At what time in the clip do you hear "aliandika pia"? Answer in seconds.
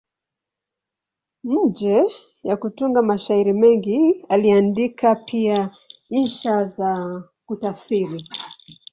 4.29-5.75